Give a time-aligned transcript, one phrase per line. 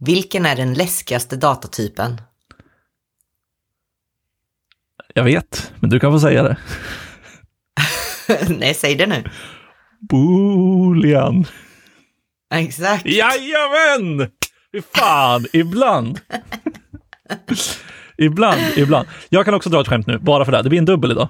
[0.00, 2.20] Vilken är den läskigaste datatypen?
[5.14, 6.56] Jag vet, men du kan få säga det.
[8.48, 9.24] Nej, säg det nu.
[10.00, 11.44] Boolean.
[12.54, 13.06] Exakt.
[13.06, 14.30] Jajamän!
[14.72, 16.20] Fy fan, ibland.
[18.18, 19.08] ibland, ibland.
[19.28, 20.62] Jag kan också dra ett skämt nu, bara för det.
[20.62, 21.28] Det blir en dubbel idag.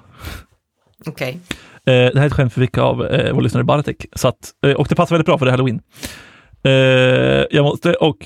[1.06, 1.40] Okej.
[1.86, 4.06] Eh, det här är ett skämt för vilka av eh, vår lyssnare Bartek.
[4.12, 5.80] Så att, eh, och det passar väldigt bra för det är halloween.
[6.62, 6.72] Eh,
[7.50, 8.16] jag måste, och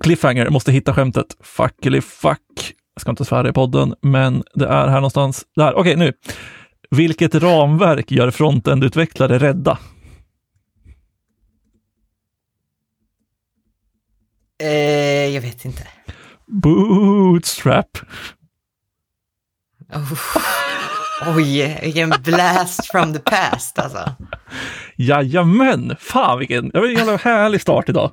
[0.00, 1.36] Cliffhanger måste hitta skämtet.
[1.40, 2.74] Fuck eller fuck.
[2.94, 5.44] Jag ska inte svära i podden, men det är här någonstans.
[5.56, 6.12] Där, okej nu.
[6.90, 9.78] Vilket ramverk gör frontend-utvecklare rädda?
[14.62, 15.82] Eh, jag vet inte.
[16.46, 17.98] Bootstrap.
[19.94, 20.69] Oh.
[21.26, 24.14] Oj, vilken blast from the past alltså.
[24.96, 25.96] Jajamän!
[26.00, 28.10] Fan vilken, det var en jävla härlig start idag.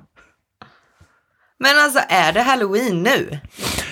[1.59, 3.27] Men alltså, är det halloween nu?
[3.29, 3.39] Nej,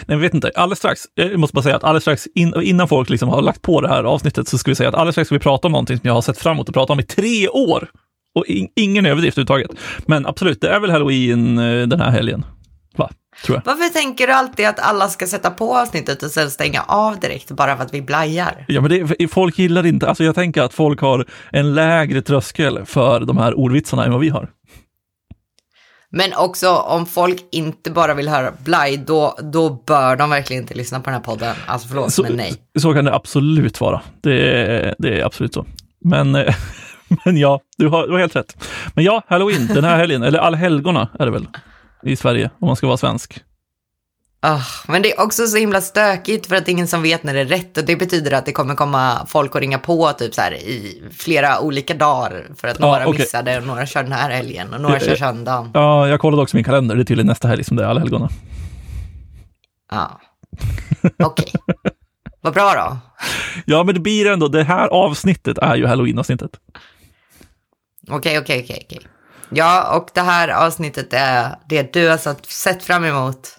[0.08, 0.52] jag vet inte.
[0.55, 3.62] Alldeles strax, jag måste bara säga att alldeles strax in, innan folk liksom har lagt
[3.62, 5.72] på det här avsnittet så ska vi säga att alldeles strax ska vi prata om
[5.72, 7.90] någonting som jag har sett fram emot att prata om i tre år.
[8.35, 9.72] Och in, ingen överdrift överhuvudtaget.
[10.05, 12.46] Men absolut, det är väl halloween eh, den här helgen.
[12.96, 13.10] Va?
[13.44, 13.74] Tror jag.
[13.76, 17.52] Varför tänker du alltid att alla ska sätta på avsnittet och sen stänga av direkt
[17.52, 18.66] bara för att vi blajar?
[18.68, 22.86] Ja, men det, folk gillar inte, alltså jag tänker att folk har en lägre tröskel
[22.86, 24.50] för de här ordvitsarna än vad vi har.
[26.10, 30.74] Men också om folk inte bara vill höra blaj, då, då bör de verkligen inte
[30.74, 31.56] lyssna på den här podden.
[31.68, 32.54] Alltså förlåt, Så, men nej.
[32.80, 34.02] så kan det absolut vara.
[34.22, 35.66] Det, är- det är absolut så.
[36.04, 36.32] Men,
[37.26, 38.58] men ja, du har, du har helt rätt.
[38.94, 41.48] Men ja, halloween den här helgen, eller allhelgona är det väl
[42.05, 43.43] i Sverige, om man ska vara svensk.
[44.39, 47.23] Ah, men det är också så himla stökigt för att det är ingen som vet
[47.23, 50.11] när det är rätt och det betyder att det kommer komma folk och ringa på
[50.13, 53.20] typ så här i flera olika dagar för att Ja, några okej.
[53.20, 55.17] missade och några kör den här helgen och några Ja, kör ja.
[55.17, 55.71] söndagen.
[55.73, 58.29] Ja, jag kollade också min kalender, det är tydligen nästa helg som det är allhelgona.
[59.91, 60.21] Ja,
[61.23, 61.51] okej.
[62.41, 62.98] Vad bra då.
[63.65, 66.51] Ja, men det blir ändå, det här avsnittet är ju halloween-avsnittet.
[68.09, 69.07] Okej, okej, okej, okej.
[69.50, 72.17] Ja, och det här avsnittet är det du har
[72.47, 73.50] sett fram emot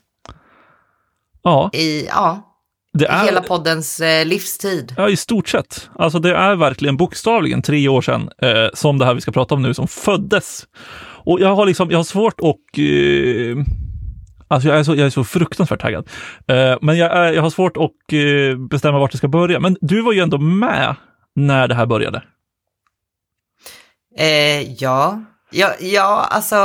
[1.43, 2.57] Ja, i, ja,
[2.93, 3.25] det är...
[3.25, 4.95] hela poddens eh, livstid.
[4.97, 5.91] Ja, i stort sett.
[5.99, 9.55] Alltså det är verkligen bokstavligen tre år sedan eh, som det här vi ska prata
[9.55, 10.67] om nu som föddes.
[11.25, 13.65] Och jag har liksom, jag har svårt att eh,
[14.49, 16.09] Alltså jag är, så, jag är så fruktansvärt taggad.
[16.47, 19.61] Eh, men jag, är, jag har svårt att eh, bestämma vart det ska börja.
[19.61, 20.95] Men du var ju ändå med
[21.35, 22.23] när det här började.
[24.19, 25.23] Eh, ja.
[25.57, 26.57] Ja, ja, alltså,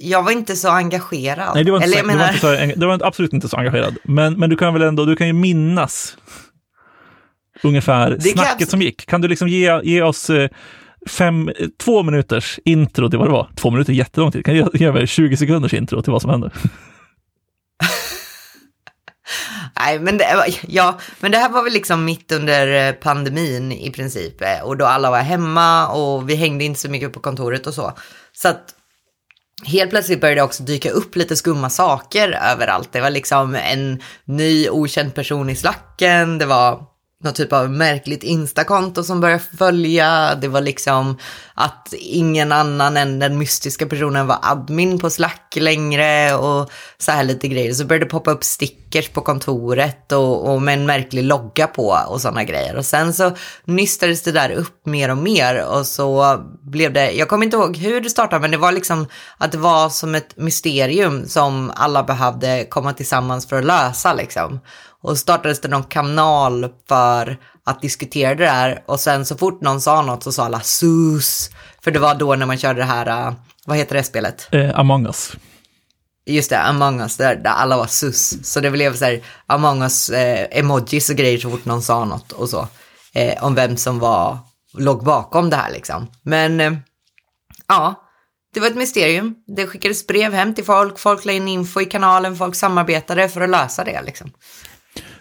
[0.00, 1.50] jag var inte så engagerad.
[1.54, 3.56] Nej, det var, inte Eller så, det var, inte så, det var absolut inte så
[3.56, 3.96] engagerad.
[4.04, 6.16] Men, men du kan väl ändå, du kan ju minnas
[7.62, 9.06] ungefär kan snacket jag- som gick.
[9.06, 10.48] Kan du liksom ge, ge oss eh,
[11.08, 11.50] fem,
[11.84, 13.50] två minuters intro till vad det var?
[13.56, 14.44] Två minuter är jättelång tid.
[14.44, 16.50] Kan du ge, ge mig 20 sekunders intro till vad som hände?
[19.78, 23.72] Nej, men det, var- ja, men det här var väl liksom mitt under eh, pandemin
[23.72, 24.42] i princip.
[24.42, 27.74] Eh, och då alla var hemma och vi hängde inte så mycket på kontoret och
[27.74, 27.92] så.
[28.32, 28.74] Så att
[29.66, 32.92] helt plötsligt började det också dyka upp lite skumma saker överallt.
[32.92, 36.38] Det var liksom en ny okänd person i slacken.
[36.38, 36.82] Det var
[37.22, 40.34] någon typ av märkligt instakonto som började följa.
[40.34, 41.18] Det var liksom
[41.54, 47.24] att ingen annan än den mystiska personen var admin på Slack längre och så här
[47.24, 47.72] lite grejer.
[47.72, 51.98] Så började det poppa upp stickers på kontoret och, och med en märklig logga på
[52.08, 52.76] och sådana grejer.
[52.76, 53.32] Och sen så
[53.64, 57.76] nystades det där upp mer och mer och så blev det, jag kommer inte ihåg
[57.76, 59.06] hur det startade, men det var liksom
[59.38, 64.60] att det var som ett mysterium som alla behövde komma tillsammans för att lösa liksom.
[65.02, 69.80] Och startades det någon kanal för att diskutera det där och sen så fort någon
[69.80, 71.50] sa något så sa alla sus.
[71.84, 73.34] För det var då när man körde det här, äh,
[73.66, 74.48] vad heter det spelet?
[74.50, 75.32] Eh, among us.
[76.26, 78.34] Just det, Among us, där, där alla var sus.
[78.44, 82.04] Så det blev så här Among us eh, emojis och grejer så fort någon sa
[82.04, 82.68] något och så.
[83.14, 84.38] Eh, om vem som var,
[84.78, 86.06] låg bakom det här liksom.
[86.22, 86.72] Men eh,
[87.68, 87.94] ja,
[88.54, 89.34] det var ett mysterium.
[89.56, 93.40] Det skickades brev hem till folk, folk la in info i kanalen, folk samarbetade för
[93.40, 94.32] att lösa det liksom.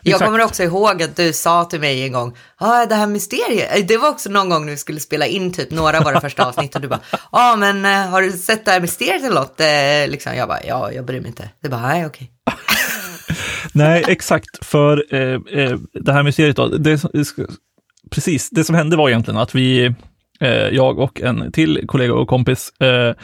[0.04, 0.26] Jag Exakt.
[0.26, 3.98] kommer också ihåg att du sa till mig en gång, ja det här mysteriet, det
[3.98, 6.76] var också någon gång när vi skulle spela in typ några av våra första avsnitt
[6.76, 7.00] och du bara,
[7.32, 9.60] ja men eh, har du sett det här mysteriet eller något?
[9.60, 11.50] Eh, liksom, jag bara, ja jag bryr mig inte.
[11.64, 12.32] Du bara, nej okej.
[13.74, 14.66] Nej, exakt.
[14.66, 17.02] För eh, eh, det här mysteriet då, det,
[18.12, 19.86] precis, det som hände var egentligen att vi,
[20.40, 23.16] eh, jag och en till kollega och kompis, eh,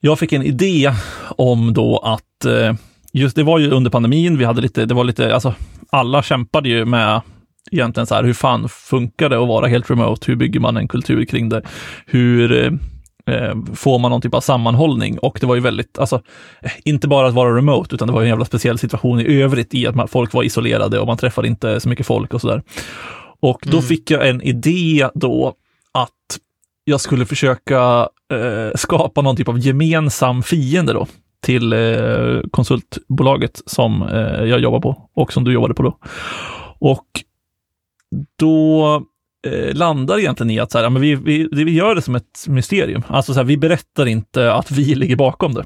[0.00, 0.92] jag fick en idé
[1.36, 2.46] om då att,
[3.12, 5.54] just det var ju under pandemin, vi hade lite, det var lite, alltså
[5.90, 7.20] alla kämpade ju med
[7.70, 10.30] egentligen så här, hur fan funkar det att vara helt remote?
[10.30, 11.62] Hur bygger man en kultur kring det?
[12.06, 12.72] Hur, eh,
[13.34, 16.22] eh, får man någon typ av sammanhållning och det var ju väldigt, alltså
[16.84, 19.86] inte bara att vara remote utan det var en jävla speciell situation i övrigt i
[19.86, 22.62] att man, folk var isolerade och man träffade inte så mycket folk och sådär.
[23.40, 23.82] Och då mm.
[23.82, 25.54] fick jag en idé då
[25.92, 26.10] att
[26.84, 31.06] jag skulle försöka eh, skapa någon typ av gemensam fiende då
[31.40, 35.98] till eh, konsultbolaget som eh, jag jobbar på och som du jobbade på då.
[36.78, 37.06] Och
[38.38, 38.94] då
[39.46, 42.44] eh, landar egentligen i att så här, men vi, vi, vi gör det som ett
[42.46, 43.02] mysterium.
[43.06, 45.64] Alltså så här, vi berättar inte att vi ligger bakom det.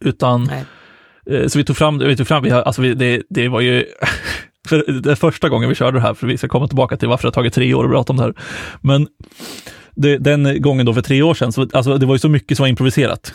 [0.00, 0.50] Utan,
[1.26, 3.84] eh, så vi tog fram vi tog fram, vi, alltså vi, det, det var ju
[4.68, 7.22] för det första gången vi körde det här, för vi ska komma tillbaka till varför
[7.22, 8.34] det har tagit tre år att prata om det här.
[8.80, 9.08] Men
[9.94, 12.56] det, den gången då för tre år sedan, så, alltså, det var ju så mycket
[12.56, 13.34] som var improviserat.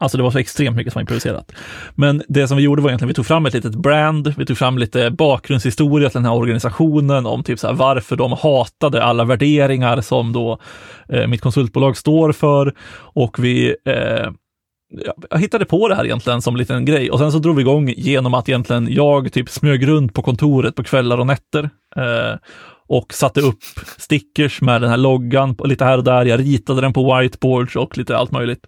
[0.00, 1.52] Alltså det var så extremt mycket som var improviserat.
[1.94, 4.58] Men det som vi gjorde var egentligen, vi tog fram ett litet brand, vi tog
[4.58, 9.24] fram lite bakgrundshistoria till den här organisationen om typ så här, varför de hatade alla
[9.24, 10.58] värderingar som då
[11.08, 12.74] eh, mitt konsultbolag står för.
[12.98, 14.30] Och vi eh,
[15.30, 17.62] jag hittade på det här egentligen som en liten grej och sen så drog vi
[17.62, 21.70] igång genom att egentligen jag typ smög runt på kontoret på kvällar och nätter.
[21.96, 22.38] Eh,
[22.88, 23.62] och satte upp
[23.96, 26.24] stickers med den här loggan lite här och där.
[26.24, 28.66] Jag ritade den på whiteboards och lite allt möjligt.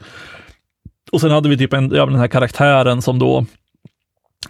[1.12, 3.44] Och sen hade vi typ en, ja, den här karaktären som då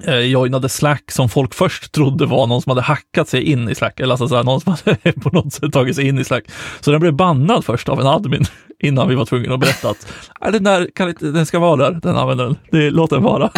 [0.05, 3.75] eh, joinade Slack som folk först trodde var någon som hade hackat sig in i
[3.75, 6.25] Slack, eller alltså så här, någon som hade på något sätt tagit sig in i
[6.25, 6.45] Slack.
[6.81, 8.45] Så den blev bannad först av en admin
[8.83, 12.17] innan vi var tvungna att berätta att äh, den, där den ska vara där, den
[12.17, 12.57] användaren.
[12.71, 13.51] Det, låt den vara.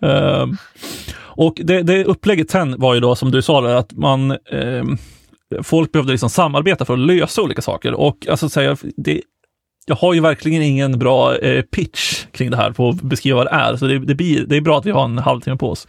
[0.00, 0.56] um,
[1.18, 4.98] och det, det upplägget sen var ju då som du sa, att man um,
[5.62, 7.94] folk behövde liksom samarbeta för att lösa olika saker.
[7.94, 9.22] Och alltså säga, det
[9.86, 13.46] jag har ju verkligen ingen bra eh, pitch kring det här på att beskriva vad
[13.46, 15.70] det är, så det, det, blir, det är bra att vi har en halvtimme på
[15.70, 15.86] oss.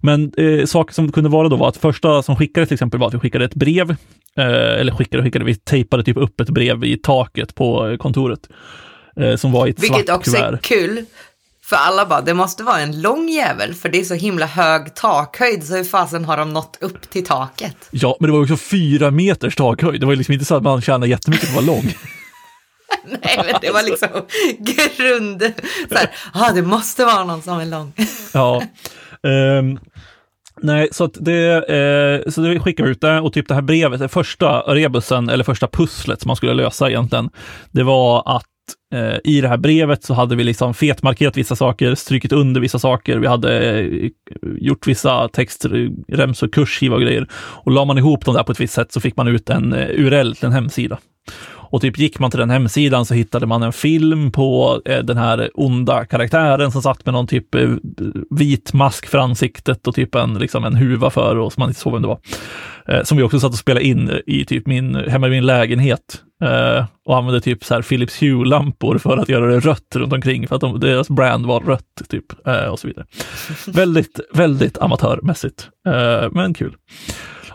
[0.00, 3.06] Men eh, saker som kunde vara då var att första som skickade till exempel var
[3.06, 3.90] att vi skickade ett brev,
[4.38, 8.48] eh, eller skickade och skickade, vi tejpade typ upp ett brev i taket på kontoret.
[9.20, 11.04] Eh, som var i ett Vilket också är kul,
[11.64, 14.94] för alla bara, det måste vara en lång jävel, för det är så himla hög
[14.94, 17.76] takhöjd, så hur fasen har de nått upp till taket?
[17.90, 20.00] Ja, men det var också fyra meters takhöjd.
[20.00, 21.92] Det var liksom inte så att man tjänade jättemycket på att vara lång.
[23.04, 24.08] Nej, men det var liksom
[24.58, 25.42] grund...
[25.88, 27.92] Så här, ah, det måste vara någon som är lång.
[28.32, 28.62] ja.
[29.22, 29.78] Um,
[30.62, 34.00] nej, så att det, eh, så det skickade ut det och typ det här brevet,
[34.00, 37.30] det första rebusen eller första pusslet som man skulle lösa egentligen,
[37.70, 38.46] det var att
[38.94, 42.78] eh, i det här brevet så hade vi liksom fetmarkerat vissa saker, strykit under vissa
[42.78, 44.10] saker, vi hade eh,
[44.42, 47.28] gjort vissa textremsor, kursskiva och grejer.
[47.34, 49.72] Och la man ihop dem där på ett visst sätt så fick man ut en
[49.72, 50.98] eh, URL till en hemsida.
[51.74, 55.16] Och typ gick man till den hemsidan så hittade man en film på eh, den
[55.16, 57.70] här onda karaktären som satt med någon typ eh,
[58.30, 61.80] vit mask för ansiktet och typ en, liksom en huva för och som man inte
[61.80, 62.18] såg vem det var.
[62.88, 66.22] Eh, som vi också satt och spelade in i typ min, hemma i min lägenhet
[66.44, 70.48] eh, och använde typ så här Philips Hue-lampor för att göra det rött runt omkring
[70.48, 73.06] för att de, deras brand var rött typ eh, och så vidare.
[73.66, 76.76] väldigt, väldigt amatörmässigt, eh, men kul.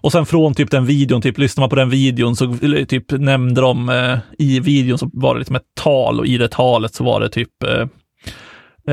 [0.02, 2.58] Och sen från typ den videon, typ lyssnar man på den videon så
[2.88, 6.48] typ nämnde de eh, i videon så var det liksom ett tal och i det
[6.48, 7.82] talet så var det typ eh,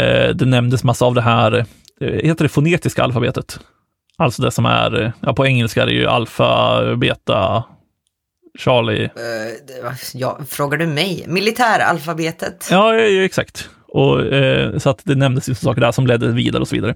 [0.02, 1.66] eh det nämndes massa av det här,
[2.00, 3.60] eh, heter det fonetiska alfabetet?
[4.18, 7.64] Alltså det som är, ja på engelska är det ju alfa, beta,
[8.58, 9.04] Charlie.
[9.04, 11.24] Uh, ja, frågar du mig?
[11.28, 12.68] Militäralfabetet?
[12.70, 13.70] Ja, ja, exakt.
[13.88, 16.94] Och, eh, så att det nämndes ju saker där som ledde vidare och så vidare.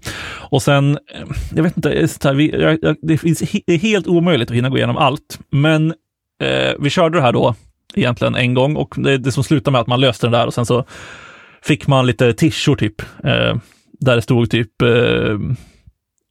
[0.50, 1.20] Och sen, eh,
[1.54, 4.96] jag vet inte, här, vi, jag, det, finns, är helt omöjligt att hinna gå igenom
[4.96, 5.38] allt.
[5.50, 5.94] Men
[6.42, 7.54] eh, vi körde det här då
[7.94, 10.54] egentligen en gång och det, det som slutade med att man löste det där och
[10.54, 10.84] sen så
[11.62, 13.56] fick man lite tishor typ, eh,
[14.00, 15.38] där det stod typ eh,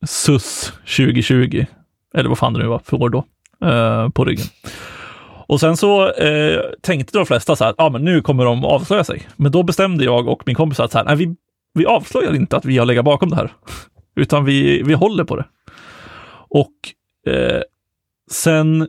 [0.05, 1.65] SUS 2020,
[2.15, 3.25] eller vad fan det nu var för år då,
[3.67, 4.45] eh, på ryggen.
[5.50, 8.65] Och sen så eh, tänkte de flesta så här, ja ah, men nu kommer de
[8.65, 9.27] avslöja sig.
[9.36, 11.36] Men då bestämde jag och min kompis att så här, nej, vi,
[11.74, 13.53] vi avslöjar inte att vi har legat bakom det här,
[14.15, 15.46] utan vi, vi håller på det.
[16.50, 16.74] Och
[17.34, 17.62] eh,
[18.32, 18.88] sen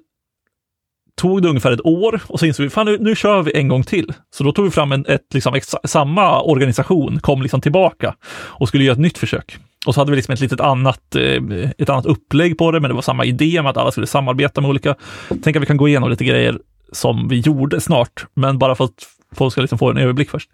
[1.16, 3.68] tog det ungefär ett år och så insåg vi, fan nu, nu kör vi en
[3.68, 4.12] gång till.
[4.30, 8.84] Så då tog vi fram en, ett, liksom, samma organisation, kom liksom tillbaka och skulle
[8.84, 9.58] göra ett nytt försök.
[9.86, 12.88] Och så hade vi liksom ett litet annat, eh, ett annat upplägg på det, men
[12.88, 14.94] det var samma idé med att alla skulle samarbeta med olika.
[15.42, 16.58] Tänk att vi kan gå igenom lite grejer
[16.92, 20.50] som vi gjorde snart, men bara för att folk ska liksom få en överblick först.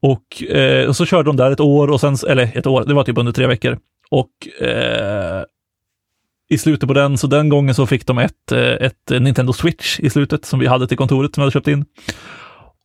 [0.00, 2.94] Och, eh, och så körde de där ett år, och sen, eller ett år, det
[2.94, 3.78] var typ under tre veckor.
[4.10, 5.44] Och eh,
[6.50, 10.00] i slutet på den, så den gången så fick de ett, eh, ett Nintendo Switch
[10.00, 11.84] i slutet som vi hade till kontoret som vi hade köpt in.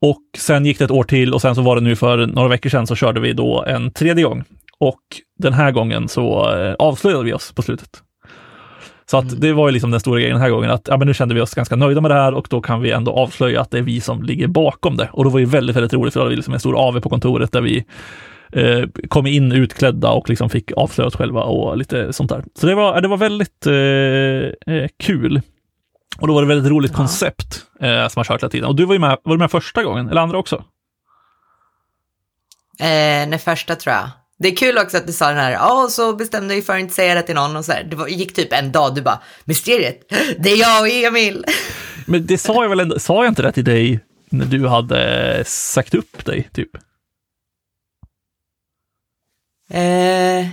[0.01, 2.47] Och sen gick det ett år till och sen så var det nu för några
[2.47, 4.43] veckor sedan så körde vi då en tredje gång
[4.79, 5.01] och
[5.39, 8.03] den här gången så eh, avslöjade vi oss på slutet.
[9.11, 9.39] Så att mm.
[9.39, 11.35] det var ju liksom den stora grejen den här gången, att ja, men nu kände
[11.35, 13.77] vi oss ganska nöjda med det här och då kan vi ändå avslöja att det
[13.77, 15.09] är vi som ligger bakom det.
[15.11, 16.99] Och då var det väldigt, väldigt roligt, för då hade vi liksom en stor AV
[16.99, 17.85] på kontoret där vi
[18.51, 22.43] eh, kom in utklädda och liksom fick avslöja oss själva och lite sånt där.
[22.59, 25.41] Så det var, det var väldigt eh, eh kul.
[26.19, 26.97] Och då var det väldigt roligt ja.
[26.97, 28.69] koncept eh, som har kört hela tiden.
[28.69, 30.55] Och du var ju med, var du med första gången, eller andra också?
[32.79, 34.09] Eh, nej, första tror jag.
[34.39, 36.73] Det är kul också att du sa den här, ja, oh, så bestämde jag för
[36.73, 37.83] att inte säga det till någon och så här.
[37.83, 39.99] Det var, gick typ en dag, du bara, mysteriet,
[40.39, 41.45] det är jag och Emil.
[42.05, 45.43] Men det sa jag väl ändå, sa jag inte det till dig när du hade
[45.45, 46.69] sagt upp dig, typ?
[49.69, 50.47] Eh,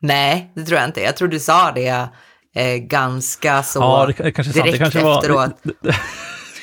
[0.00, 1.00] nej, det tror jag inte.
[1.00, 2.08] Jag tror du sa det
[2.54, 5.62] eh, ganska så ja, det, kanske direkt det kanske var, efteråt.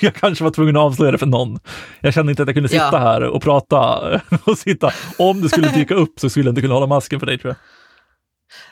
[0.05, 1.59] jag kanske var tvungen att avslöja det för någon.
[2.01, 2.97] Jag kände inte att jag kunde sitta ja.
[2.97, 3.99] här och prata
[4.43, 4.93] och sitta.
[5.17, 7.49] Om det skulle dyka upp så skulle jag inte kunna hålla masken för dig tror
[7.49, 7.57] jag.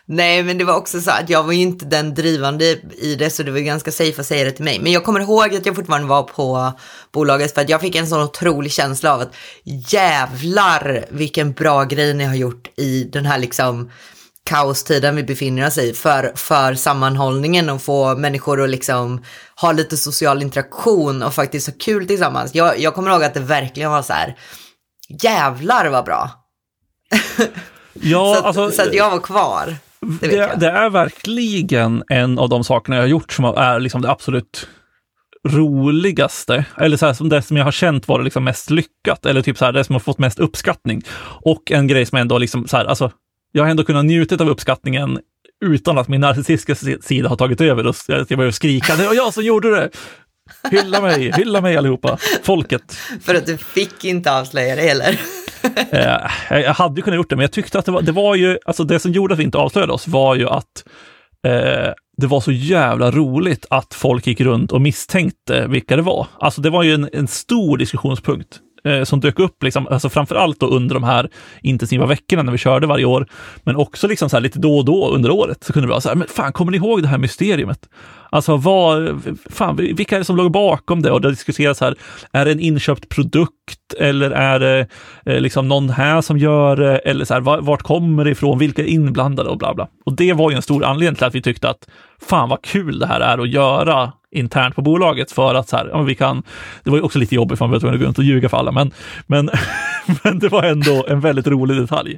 [0.05, 2.65] Nej, men det var också så att jag var ju inte den drivande
[2.97, 4.79] i det, så det var ganska safe att säga det till mig.
[4.79, 6.71] Men jag kommer ihåg att jag fortfarande var på
[7.11, 12.13] bolaget för att jag fick en sån otrolig känsla av att jävlar vilken bra grej
[12.13, 13.89] ni har gjort i den här liksom
[14.45, 19.23] kaostiden vi befinner oss i för, för sammanhållningen och få människor att liksom
[19.61, 22.55] ha lite social interaktion och faktiskt ha kul tillsammans.
[22.55, 24.35] Jag, jag kommer ihåg att det verkligen var så här,
[25.23, 26.29] jävlar vad bra.
[27.93, 29.75] Ja, så, alltså, så att jag var kvar.
[30.21, 34.01] Det, det, det, är verkligen en av de sakerna jag har gjort som är liksom
[34.01, 34.67] det absolut
[35.47, 39.25] roligaste, eller så här, som det som jag har känt var det liksom mest lyckat,
[39.25, 41.01] eller typ så här, det som har fått mest uppskattning.
[41.43, 43.11] Och en grej som ändå liksom så här, alltså,
[43.51, 45.19] jag har ändå kunnat njuta av uppskattningen
[45.65, 49.33] utan att min narcissistiska sida har tagit över och jag börjar skrika, det var jag
[49.33, 49.89] som gjorde det!
[50.71, 52.97] Hylla mig, hylla mig allihopa, folket.
[53.21, 55.19] För att du fick inte avslöja det heller.
[56.49, 58.35] eh, jag hade ju kunnat gjort det, men jag tyckte att det var, det var
[58.35, 60.83] ju, alltså det som gjorde att vi inte avslöjade oss var ju att
[61.47, 66.27] eh, det var så jävla roligt att folk gick runt och misstänkte vilka det var.
[66.39, 70.35] Alltså det var ju en, en stor diskussionspunkt eh, som dök upp, liksom, alltså framför
[70.35, 71.29] allt då under de här
[71.61, 73.27] intensiva veckorna när vi körde varje år,
[73.63, 76.01] men också liksom så här lite då och då under året så kunde det vara
[76.01, 77.89] så här, men fan, kommer ni ihåg det här mysteriet?
[78.33, 81.11] Alltså vad, fan, vilka är det som låg bakom det?
[81.11, 81.95] Och det diskuteras här,
[82.31, 84.87] är det en inköpt produkt eller är det
[85.25, 86.97] eh, liksom någon här som gör det?
[86.97, 88.59] Eller så här, vart kommer det ifrån?
[88.59, 89.87] Vilka är inblandade och bla bla.
[90.05, 91.89] Och det var ju en stor anledning till att vi tyckte att
[92.21, 95.89] fan vad kul det här är att göra internt på bolaget för att så här,
[95.91, 96.43] ja, vi kan,
[96.83, 98.49] det var ju också lite jobbigt för man var tvungen att gå runt och ljuga
[98.49, 98.91] för alla, men,
[99.27, 99.49] men,
[100.23, 102.17] men det var ändå en väldigt rolig detalj.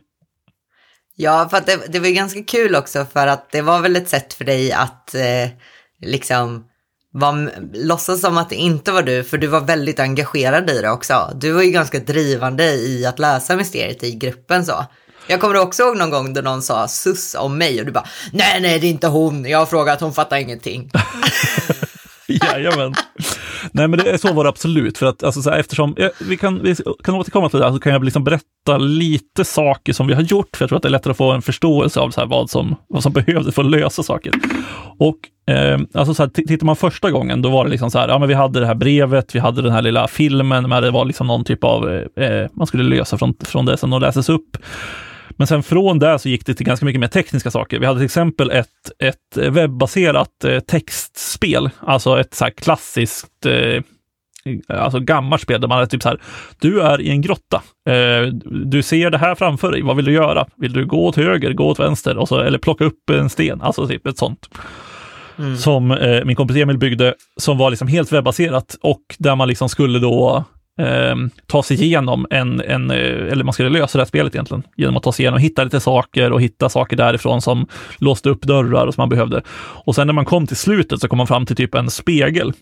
[1.16, 4.10] Ja, för att det, det var ganska kul också för att det var väl ett
[4.10, 5.50] sätt för dig att eh,
[6.06, 6.64] liksom
[7.14, 10.90] var, låtsas som att det inte var du, för du var väldigt engagerad i det
[10.90, 11.32] också.
[11.36, 14.86] Du var ju ganska drivande i att lösa mysteriet i gruppen så.
[15.28, 18.08] Jag kommer också ihåg någon gång då någon sa sus om mig och du bara
[18.32, 19.46] nej, nej, det är inte hon.
[19.46, 20.92] Jag har frågat, hon fattar ingenting.
[22.28, 22.94] Jajamän.
[23.72, 24.98] Nej, men det, så var det absolut.
[24.98, 27.94] För att, alltså, så här, eftersom, vi, kan, vi kan återkomma till det, så kan
[27.94, 30.92] jag liksom berätta lite saker som vi har gjort, för jag tror att det är
[30.92, 33.72] lättare att få en förståelse av så här, vad, som, vad som behövdes för att
[33.72, 34.34] lösa saker.
[35.00, 38.08] Och eh, alltså så här, tittar man första gången, då var det liksom så här,
[38.08, 40.92] ja men vi hade det här brevet, vi hade den här lilla filmen, men det
[40.92, 44.30] var liksom någon typ av, eh, eh man skulle lösa från, från det som läses
[44.30, 44.58] upp.
[45.38, 47.80] Men sen från det så gick det till ganska mycket mer tekniska saker.
[47.80, 48.68] Vi hade till exempel ett,
[49.00, 53.84] ett webbaserat eh, textspel, alltså ett så klassiskt eh,
[54.70, 56.22] alltså gammalt spel där man är typ så här,
[56.60, 57.62] du är i en grotta.
[57.90, 58.28] Eh,
[58.66, 59.82] du ser det här framför dig.
[59.82, 60.48] Vad vill du göra?
[60.56, 63.62] Vill du gå åt höger, gå åt vänster och så, eller plocka upp en sten?
[63.62, 64.50] Alltså typ ett sånt.
[65.38, 65.58] Mm.
[65.58, 69.70] Som eh, min kompis Emil byggde, som var liksom helt webbaserat och där man liksom
[69.70, 70.46] skulle då
[70.80, 71.16] eh,
[71.48, 74.98] ta sig igenom en, en, eh, eller man skulle lösa det här spelet egentligen, genom
[74.98, 78.88] att ta sig igenom, hitta lite saker och hitta saker därifrån som låste upp dörrar
[78.88, 79.42] och som man behövde.
[79.86, 82.54] Och sen när man kom till slutet så kom man fram till typ en spegel.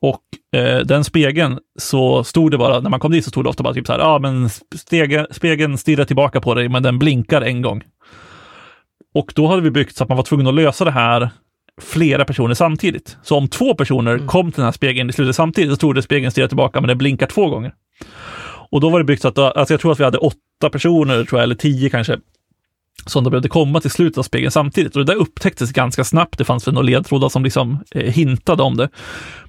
[0.00, 0.22] Och
[0.60, 3.62] eh, den spegeln så stod det bara, när man kom dit så stod det ofta
[3.62, 6.98] bara typ så här, ja ah, men stege, spegeln stirrar tillbaka på dig, men den
[6.98, 7.82] blinkar en gång.
[9.14, 11.30] Och då hade vi byggt så att man var tvungen att lösa det här
[11.82, 13.16] flera personer samtidigt.
[13.22, 14.26] Så om två personer mm.
[14.26, 16.88] kom till den här spegeln i slutet samtidigt, så stod det spegeln stirrar tillbaka, men
[16.88, 17.72] den blinkar två gånger.
[18.70, 21.24] Och då var det byggt så att, alltså jag tror att vi hade åtta personer,
[21.24, 22.18] tror jag, eller tio kanske,
[23.06, 24.96] som då behövde komma till slutet av spegeln samtidigt.
[24.96, 26.38] Och det där upptäcktes ganska snabbt.
[26.38, 28.88] Det fanns väl några ledtrådar som liksom eh, hintade om det.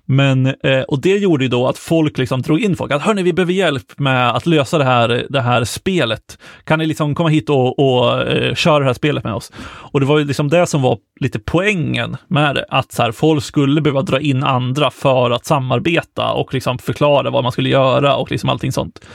[0.09, 2.91] Men, eh, och det gjorde ju då att folk liksom drog in folk.
[2.91, 6.37] Att hörni, vi behöver hjälp med att lösa det här, det här spelet.
[6.63, 9.51] Kan ni liksom komma hit och, och eh, köra det här spelet med oss?
[9.65, 12.65] Och det var ju liksom det som var lite poängen med det.
[12.69, 17.29] Att så här, folk skulle behöva dra in andra för att samarbeta och liksom förklara
[17.29, 19.05] vad man skulle göra och liksom allting sånt.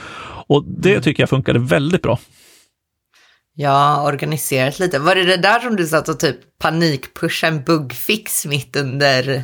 [0.47, 1.01] Och det mm.
[1.01, 2.19] tycker jag funkade väldigt bra.
[3.55, 4.99] Ja, organiserat lite.
[4.99, 9.43] Var det det där som du satt och typ panikpushade en bugfix mitt under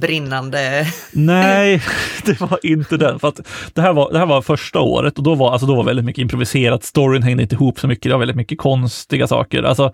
[0.00, 0.86] brinnande...
[1.12, 1.82] Nej,
[2.24, 3.18] det var inte den.
[3.18, 3.40] För att
[3.74, 6.04] det, här var, det här var första året och då var, alltså då var väldigt
[6.04, 6.84] mycket improviserat.
[6.84, 8.02] Storyn hängde inte ihop så mycket.
[8.02, 9.62] Det var väldigt mycket konstiga saker.
[9.62, 9.92] Alltså,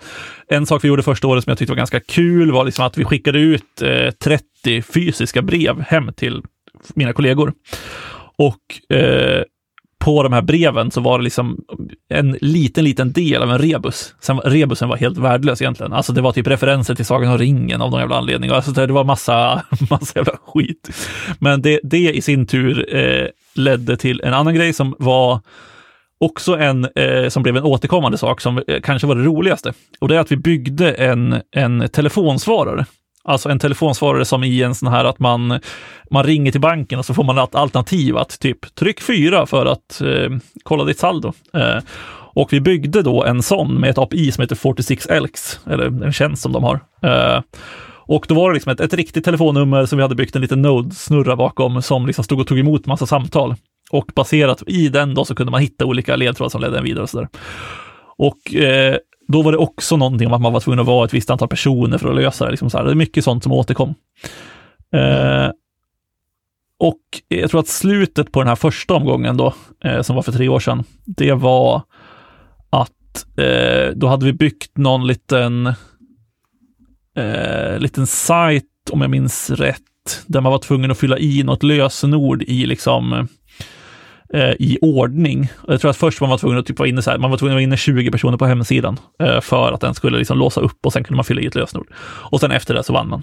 [0.48, 2.98] en sak vi gjorde första året som jag tyckte var ganska kul var liksom att
[2.98, 6.42] vi skickade ut eh, 30 fysiska brev hem till
[6.94, 7.52] mina kollegor.
[8.38, 9.42] Och eh,
[10.04, 11.64] på de här breven så var det liksom
[12.08, 14.14] en liten, liten del av en rebus.
[14.20, 15.92] Sen, rebusen var helt värdelös egentligen.
[15.92, 18.50] Alltså det var typ referenser till Sagan om ringen av någon jävla anledning.
[18.50, 20.90] Alltså det var massa, massa jävla skit.
[21.38, 25.40] Men det, det i sin tur eh, ledde till en annan grej som var
[26.20, 29.72] också en eh, som blev en återkommande sak som eh, kanske var det roligaste.
[30.00, 32.86] Och det är att vi byggde en, en telefonsvarare.
[33.28, 35.60] Alltså en telefonsvarare som i en sån här att man,
[36.10, 39.66] man ringer till banken och så får man ett alternativ att typ tryck fyra för
[39.66, 40.30] att eh,
[40.62, 41.32] kolla ditt saldo.
[41.54, 41.78] Eh,
[42.34, 46.12] och vi byggde då en sån med ett API som heter 46 Elks, eller en
[46.12, 46.80] tjänst som de har.
[47.02, 47.40] Eh,
[48.08, 50.62] och då var det liksom ett, ett riktigt telefonnummer som vi hade byggt en liten
[50.62, 53.54] Node-snurra bakom som liksom stod och tog emot massa samtal.
[53.90, 57.02] Och baserat i den då så kunde man hitta olika ledtrådar som ledde en vidare
[57.02, 57.28] och sådär.
[58.18, 61.14] Och eh, då var det också någonting om att man var tvungen att vara ett
[61.14, 62.50] visst antal personer för att lösa det.
[62.50, 62.84] Liksom så här.
[62.84, 63.94] Det är mycket sånt som återkom.
[64.92, 65.50] Eh,
[66.78, 69.54] och jag tror att slutet på den här första omgången då,
[69.84, 71.82] eh, som var för tre år sedan, det var
[72.70, 75.66] att eh, då hade vi byggt någon liten,
[77.16, 79.82] eh, liten sajt, om jag minns rätt,
[80.26, 83.24] där man var tvungen att fylla i något lösenord i liksom eh,
[84.28, 85.48] Eh, i ordning.
[85.68, 87.38] Jag tror att först var man tvungen att typ vara inne så här, man var
[87.38, 90.60] tvungen att vara inne 20 personer på hemsidan eh, för att den skulle liksom låsa
[90.60, 91.86] upp och sen kunde man fylla i ett lösenord.
[92.04, 93.22] Och sen efter det så vann man.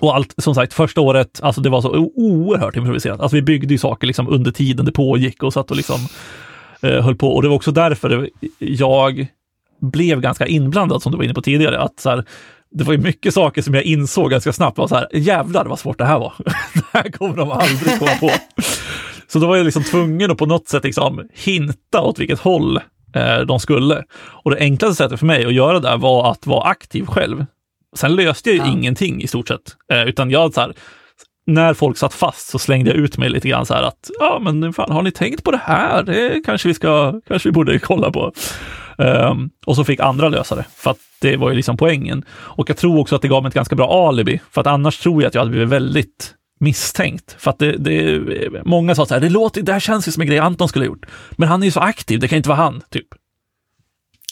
[0.00, 3.20] Och allt, som sagt, första året, alltså det var så oerhört improviserat.
[3.20, 6.00] Alltså vi byggde ju saker liksom under tiden det pågick och satt och liksom
[6.82, 7.34] eh, höll på.
[7.34, 9.26] Och det var också därför jag
[9.80, 11.80] blev ganska inblandad, som du var inne på tidigare.
[11.80, 12.24] Att så här,
[12.70, 15.78] det var ju mycket saker som jag insåg ganska snabbt var så här, jävlar vad
[15.78, 16.32] svårt det här var.
[16.74, 18.30] det här kommer de aldrig komma på.
[19.34, 22.76] Så då var jag liksom tvungen att på något sätt liksom hinta åt vilket håll
[23.14, 24.04] eh, de skulle.
[24.16, 27.46] Och det enklaste sättet för mig att göra det var att vara aktiv själv.
[27.96, 28.78] Sen löste jag ju ja.
[28.78, 29.60] ingenting i stort sett,
[29.92, 30.72] eh, utan jag så här,
[31.46, 34.38] när folk satt fast så slängde jag ut mig lite grann så här att ja,
[34.42, 36.02] men fan, har ni tänkt på det här?
[36.02, 38.32] Det kanske vi ska, kanske vi borde kolla på.
[38.98, 42.24] Um, och så fick andra lösa det, för att det var ju liksom poängen.
[42.30, 44.98] Och jag tror också att det gav mig ett ganska bra alibi, för att annars
[44.98, 47.36] tror jag att jag hade blivit väldigt misstänkt.
[47.38, 48.20] För att det, det,
[48.64, 50.84] många sa så här, det, låter, det här känns ju som en grej Anton skulle
[50.84, 51.06] ha gjort.
[51.30, 53.06] Men han är ju så aktiv, det kan inte vara han, typ.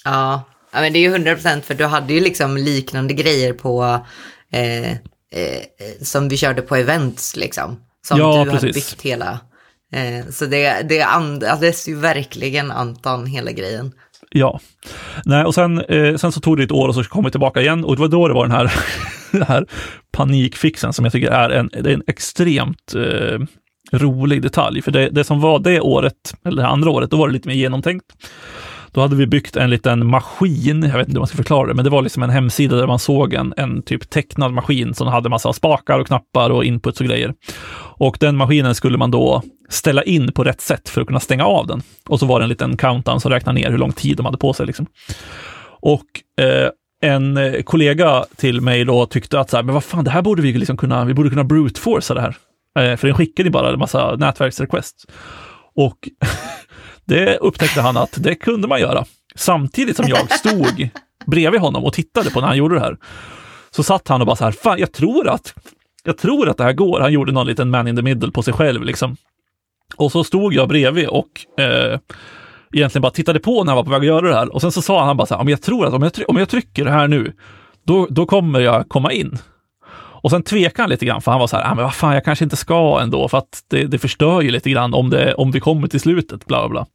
[0.05, 0.43] Ja,
[0.73, 4.01] men det är ju hundra procent, för du hade ju liksom liknande grejer på,
[4.53, 5.63] eh, eh,
[6.03, 7.81] som vi körde på events liksom.
[8.07, 8.61] Som ja, du precis.
[8.61, 9.41] hade byggt hela.
[9.93, 13.93] Eh, så det, det andades ju verkligen Anton, hela grejen.
[14.33, 14.61] Ja.
[15.25, 17.61] Nej, och sen, eh, sen så tog det ett år och så kom vi tillbaka
[17.61, 18.73] igen och det var då det var den här,
[19.33, 19.67] den här
[20.13, 23.39] panikfixen som jag tycker är en, är en extremt eh,
[23.93, 24.83] rolig detalj.
[24.83, 27.49] För det, det som var det året, eller det andra året, då var det lite
[27.49, 28.07] mer genomtänkt.
[28.93, 31.75] Då hade vi byggt en liten maskin, jag vet inte hur man ska förklara det,
[31.75, 35.07] men det var liksom en hemsida där man såg en, en typ tecknad maskin som
[35.07, 37.35] hade massa spakar och knappar och inputs och grejer.
[37.99, 41.45] Och den maskinen skulle man då ställa in på rätt sätt för att kunna stänga
[41.45, 41.83] av den.
[42.09, 44.39] Och så var det en liten countdown som räknade ner hur lång tid de hade
[44.39, 44.67] på sig.
[44.67, 44.87] Liksom.
[45.81, 46.71] Och eh,
[47.03, 50.43] en kollega till mig då tyckte att så här, men vad fan, det här borde
[50.43, 52.37] vi liksom kunna, vi borde kunna brute forcea det här.
[52.79, 55.07] Eh, för den skickade bara en massa nätverksrequests.
[55.75, 56.09] Och
[57.13, 59.05] det upptäckte han att det kunde man göra.
[59.35, 60.89] Samtidigt som jag stod
[61.27, 62.97] bredvid honom och tittade på när han gjorde det här.
[63.71, 65.55] Så satt han och bara så här, fan jag tror att,
[66.05, 67.01] jag tror att det här går.
[67.01, 69.17] Han gjorde någon liten man in the middle på sig själv liksom.
[69.97, 71.99] Och så stod jag bredvid och eh,
[72.73, 74.55] egentligen bara tittade på när han var på väg att göra det här.
[74.55, 76.49] Och sen så sa han, bara så här, jag tror att om jag, om jag
[76.49, 77.33] trycker det här nu,
[77.85, 79.39] då, då kommer jag komma in.
[80.23, 82.15] Och sen tvekade han lite grann, för han var så här, ah, men vad fan,
[82.15, 85.35] jag kanske inte ska ändå, för att det, det förstör ju lite grann om, det,
[85.35, 86.87] om vi kommer till slutet, bla bla bla.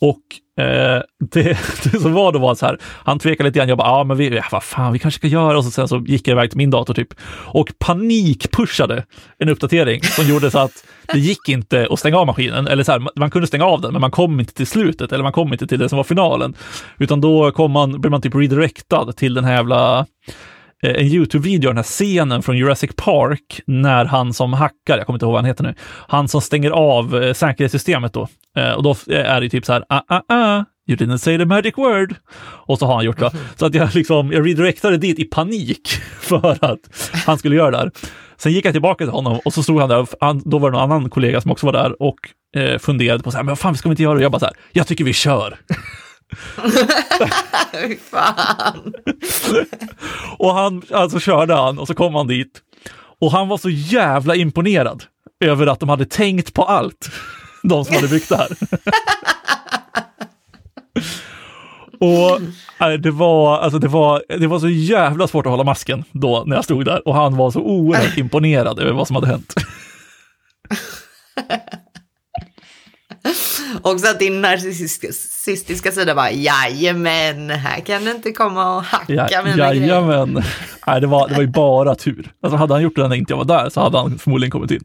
[0.00, 1.02] Och eh,
[1.32, 4.04] det, det, som var då var så här, han tvekade lite grann, jag bara, ja
[4.04, 6.32] men vi, ja, vad fan, vi kanske ska göra, och så, sen så gick jag
[6.32, 9.04] iväg till min dator typ, och panikpushade
[9.38, 12.92] en uppdatering som gjorde så att det gick inte att stänga av maskinen, eller så
[12.92, 15.52] här, man kunde stänga av den, men man kom inte till slutet, eller man kom
[15.52, 16.54] inte till det som var finalen,
[16.98, 20.06] utan då kom man, blev man typ redirectad till den här jävla
[20.84, 25.26] en YouTube-video den här scenen från Jurassic Park när han som hackar, jag kommer inte
[25.26, 25.74] ihåg vad han heter nu,
[26.08, 28.28] han som stänger av eh, säkerhetssystemet då.
[28.56, 31.44] Eh, och då är det typ så här, ah, ah, ah, you didn't say the
[31.44, 32.14] magic word.
[32.66, 33.30] Och så har han gjort det.
[33.56, 35.88] Så att jag liksom, jag redirectade dit i panik
[36.20, 37.90] för att han skulle göra det där.
[38.36, 40.78] Sen gick jag tillbaka till honom och så stod han där, han, då var det
[40.78, 42.16] någon annan kollega som också var där och
[42.56, 44.14] eh, funderade på så här, men vad fan ska vi inte göra?
[44.14, 45.58] Och jag bara så här, jag tycker vi kör.
[48.10, 48.94] Fan.
[50.38, 52.60] Och han, alltså körde han och så kom han dit.
[53.20, 55.04] Och han var så jävla imponerad
[55.44, 57.10] över att de hade tänkt på allt.
[57.62, 58.48] De som hade byggt det här.
[62.00, 62.40] Och
[62.80, 66.44] nej, det var, alltså det, var, det var så jävla svårt att hålla masken då
[66.46, 69.54] när jag stod där och han var så oerhört imponerad över vad som hade hänt.
[73.82, 79.42] Också att din narcissistiska sida bara, jajamän, här kan du inte komma och hacka Ja,
[79.42, 79.74] mina grejer.
[79.88, 80.42] jajamän.
[80.86, 82.32] Nej, det var, det var ju bara tur.
[82.42, 84.70] Alltså hade han gjort det när inte jag var där så hade han förmodligen kommit
[84.70, 84.84] in.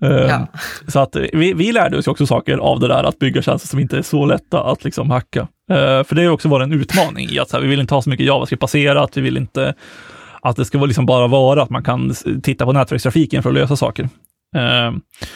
[0.00, 0.46] Ehm, Ja.
[0.88, 3.68] Så att eh, vi, vi lärde oss också saker av det där att bygga tjänster
[3.68, 5.40] som inte är så lätta att liksom hacka.
[5.70, 8.02] Eh, för det har också varit en utmaning i att här, vi vill inte ha
[8.02, 9.74] så mycket JavaScript-baserat, vi vill inte
[10.42, 13.76] att det ska liksom bara vara att man kan titta på nätverkstrafiken för att lösa
[13.76, 14.08] saker.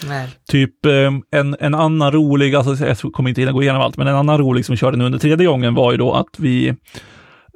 [0.08, 0.28] Nej.
[0.48, 4.06] Typ eh, en, en annan rolig, alltså jag kommer inte hinna gå igenom allt, men
[4.06, 6.68] en annan rolig som vi körde nu under tredje gången var ju då att vi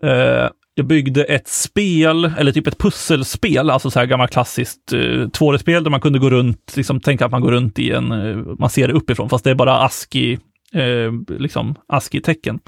[0.02, 4.98] eh, jag byggde ett spel, eller typ ett pusselspel, alltså så här gammalt klassiskt eh,
[4.98, 8.36] 2D-spel där man kunde gå runt, liksom tänka att man går runt i en, eh,
[8.36, 10.38] man ser det uppifrån, fast det är bara ASCII,
[10.74, 12.58] eh, liksom ASCII-tecken.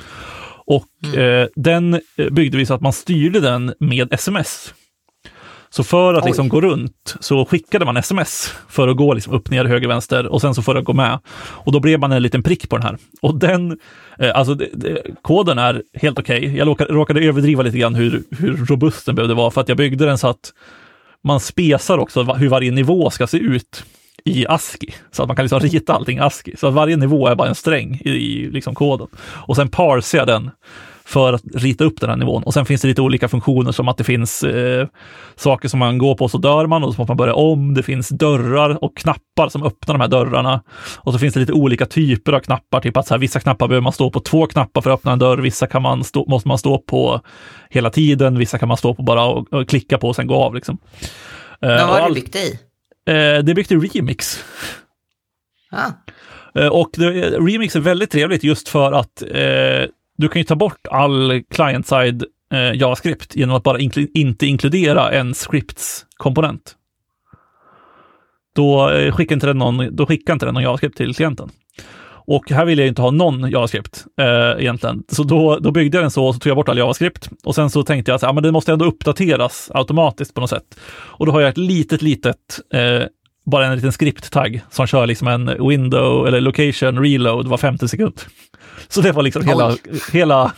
[0.66, 4.74] Och eh, den eh, byggde vi så att man styrde den med sms.
[5.72, 6.28] Så för att Oj.
[6.28, 10.26] liksom gå runt så skickade man sms för att gå liksom upp, ner, höger, vänster
[10.26, 11.18] och sen så för att gå med.
[11.38, 12.98] Och då blev man en liten prick på den här.
[13.22, 13.78] Och den,
[14.18, 16.56] eh, alltså det, det, koden är helt okej.
[16.56, 19.78] Jag råkade, råkade överdriva lite grann hur, hur robust den behövde vara för att jag
[19.78, 20.52] byggde den så att
[21.24, 23.84] man spesar också hur varje nivå ska se ut
[24.24, 24.94] i ASCII.
[25.10, 26.56] Så att man kan liksom rita allting i ASCII.
[26.56, 29.06] Så att varje nivå är bara en sträng i, i liksom koden.
[29.22, 30.50] Och sen parsar jag den
[31.10, 32.42] för att rita upp den här nivån.
[32.42, 34.86] Och sen finns det lite olika funktioner som att det finns eh,
[35.36, 37.74] saker som man går på så dör man och så måste man börja om.
[37.74, 40.62] Det finns dörrar och knappar som öppnar de här dörrarna.
[40.98, 43.68] Och så finns det lite olika typer av knappar, typ att så här, vissa knappar
[43.68, 46.24] behöver man stå på två knappar för att öppna en dörr, vissa kan man stå,
[46.28, 47.20] måste man stå på
[47.70, 50.34] hela tiden, vissa kan man stå på bara och, och klicka på och sen gå
[50.34, 50.54] av.
[50.54, 50.78] Liksom.
[51.62, 52.52] Eh, vad har du byggt det i?
[53.06, 54.44] eh, det är byggt i Remix.
[55.72, 55.90] Ah.
[56.60, 59.88] Eh, Och det, Remix är väldigt trevligt just för att eh,
[60.20, 65.10] du kan ju ta bort all client-side eh, JavaScript genom att bara inkl inte inkludera
[65.10, 66.74] en scripts-komponent.
[68.56, 71.50] Då, eh, skickar inte den någon, då skickar inte den någon JavaScript till klienten.
[72.26, 75.02] Och här vill jag inte ha någon JavaScript eh, egentligen.
[75.08, 77.30] Så då, då byggde jag den så och så tog jag bort all JavaScript.
[77.44, 80.50] Och sen så tänkte jag att ja, men den måste ändå uppdateras automatiskt på något
[80.50, 80.80] sätt.
[80.90, 83.02] Och då har jag ett litet, litet eh,
[83.46, 88.20] bara en liten skripttagg som kör liksom en window eller location reload var femte sekund.
[88.88, 90.00] Så det var liksom hela, Oj.
[90.12, 90.52] hela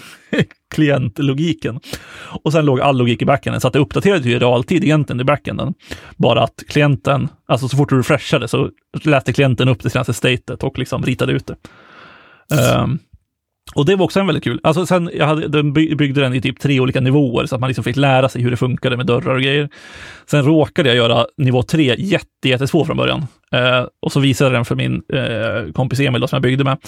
[0.74, 1.80] klientlogiken.
[2.44, 5.20] Och sen låg all logik i backenden, så att det uppdaterade ju i realtid egentligen
[5.20, 5.74] i backenden.
[6.16, 8.70] Bara att klienten, alltså så fort du refreshade så
[9.04, 11.56] läste klienten upp det senaste statet och liksom ritade ut det.
[12.56, 12.98] Ehm,
[13.74, 14.60] och det var också en väldigt kul.
[14.62, 17.60] Alltså sen, jag hade, den by- byggde den i typ tre olika nivåer så att
[17.60, 19.68] man liksom fick lära sig hur det funkade med dörrar och grejer.
[20.26, 23.26] Sen råkade jag göra nivå tre jätte, jättesvår från början.
[23.54, 26.64] Eh, och så visade jag den för min eh, kompis Emil då, som jag byggde
[26.64, 26.78] med.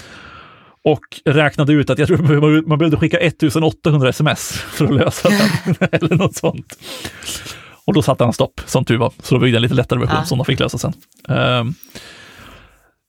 [0.85, 5.75] Och räknade ut att jag tror man- behövde skicka 1800 sms för att lösa den.
[5.93, 6.79] Eller något sånt.
[7.87, 9.13] Och då satte han stopp, som tur var.
[9.23, 10.25] Så då byggde en lite lättare version Ja.
[10.25, 10.93] som de fick lösa sen.
[11.29, 11.75] Ehm,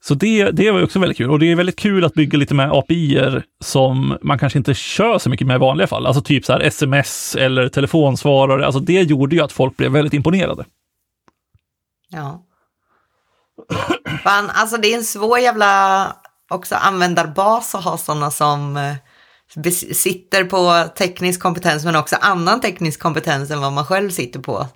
[0.03, 1.31] så det, det var också väldigt kul.
[1.31, 5.17] Och det är väldigt kul att bygga lite med API-er som man kanske inte kör
[5.19, 6.05] så mycket med i vanliga fall.
[6.05, 8.65] Alltså typ så här sms eller telefonsvarare.
[8.65, 10.65] Alltså det gjorde ju att folk blev väldigt imponerade.
[12.09, 12.41] Ja.
[14.23, 16.07] Fan, alltså det är en svår jävla
[16.49, 22.99] också användarbas att ha sådana som eh, sitter på teknisk kompetens men också annan teknisk
[22.99, 24.67] kompetens än vad man själv sitter på.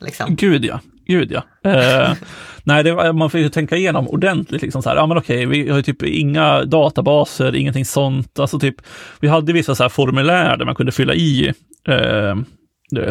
[0.00, 0.36] Liksom.
[0.36, 1.70] Gud ja, gud ja.
[1.70, 2.12] Eh,
[2.62, 4.62] nej, det, man får ju tänka igenom ordentligt.
[4.62, 8.38] Liksom så här, ja men okej, vi har ju typ inga databaser, ingenting sånt.
[8.38, 8.76] Alltså typ,
[9.20, 11.52] vi hade vissa så här formulär där man kunde fylla i
[11.88, 12.36] eh,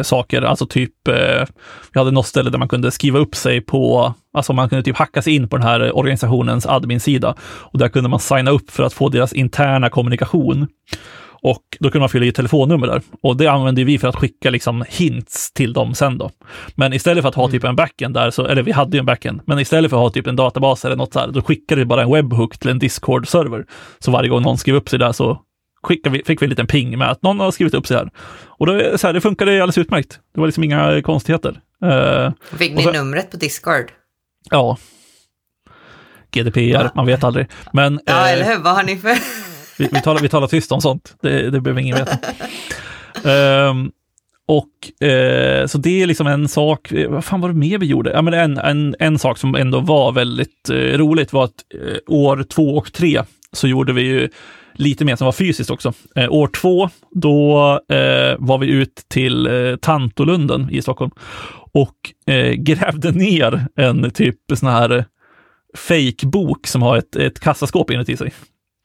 [0.02, 1.46] saker, alltså typ, eh,
[1.92, 4.96] vi hade något ställe där man kunde skriva upp sig på, alltså man kunde typ
[4.96, 8.82] hacka sig in på den här organisationens admin-sida och där kunde man signa upp för
[8.82, 10.66] att få deras interna kommunikation.
[11.42, 13.02] Och då kunde man fylla i telefonnummer där.
[13.22, 16.30] Och det använde vi för att skicka liksom hints till dem sen då.
[16.74, 19.06] Men istället för att ha typ en backend där, så, eller vi hade ju en
[19.06, 21.80] backend, men istället för att ha typ en databas eller något så här, då skickade
[21.80, 23.64] vi bara en webhook till en Discord-server.
[23.98, 25.40] Så varje gång någon skrev upp sig där så
[25.82, 28.10] skickade vi, fick vi en liten ping med att någon har skrivit upp sig här.
[28.46, 30.20] Och då, så här, det funkade alldeles utmärkt.
[30.34, 31.60] Det var liksom inga konstigheter.
[31.84, 33.84] Eh, Fick ni så- numret på Discord?
[34.50, 34.78] ja.
[36.30, 36.90] GDPR, Ja.
[36.94, 37.46] man vet aldrig.
[37.72, 38.58] Men Ja, eh, eller hur?
[38.62, 39.14] Vad har ni för...
[39.78, 42.16] Vi, vi, talar, vi talar tyst om sånt, det, det behöver ingen veta.
[43.30, 43.90] Ehm,
[44.48, 48.10] och eh, så det är liksom en sak, vad fan var det mer vi gjorde?
[48.10, 51.96] Ja, men en, en, en sak som ändå var väldigt eh, roligt var att eh,
[52.06, 54.28] år två och tre så gjorde vi ju
[54.78, 55.92] lite mer som var fysiskt också.
[56.16, 61.10] Eh, år två, då eh, var vi ut till eh, Tantolunden i Stockholm
[61.72, 65.04] och eh, grävde ner en typ sån här
[65.76, 68.32] fake-bok som har ett, ett kassaskåp inuti sig.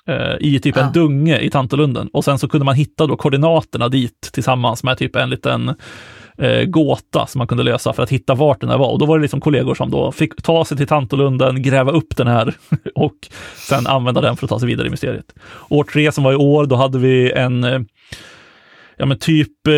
[0.07, 0.81] Eh, I typ ja.
[0.81, 2.07] en dunge i Tantolunden.
[2.07, 5.75] Och sen så kunde man hitta då koordinaterna dit tillsammans med typ en liten
[6.37, 8.91] eh, gåta som man kunde lösa för att hitta vart den här var.
[8.91, 12.17] Och då var det liksom kollegor som då fick ta sig till Tantolunden, gräva upp
[12.17, 12.53] den här
[12.95, 13.15] och
[13.55, 15.35] sen använda den för att ta sig vidare i mysteriet.
[15.69, 17.79] År tre som var i år, då hade vi en eh,
[18.97, 19.73] ja men typ, eh,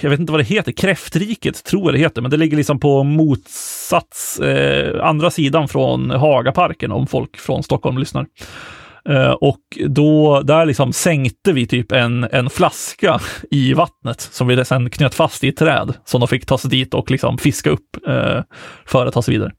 [0.00, 2.80] jag vet inte vad det heter, Kräftriket tror jag det heter, men det ligger liksom
[2.80, 8.26] på motsats, eh, andra sidan från Hagaparken om folk från Stockholm lyssnar.
[9.08, 14.64] Uh, och då, där liksom sänkte vi typ en, en flaska i vattnet som vi
[14.64, 17.70] sen knöt fast i ett träd som de fick ta sig dit och liksom fiska
[17.70, 18.42] upp uh,
[18.86, 19.52] för att ta sig vidare.